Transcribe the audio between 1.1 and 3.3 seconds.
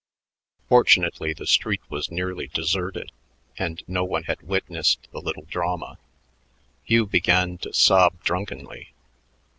the street was nearly deserted,